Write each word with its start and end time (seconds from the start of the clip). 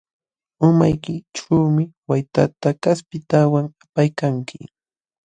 Umaykićhuumi 0.67 1.83
waytata 2.09 2.69
kaspintawan 2.83 3.65
apaykanki. 3.83 4.59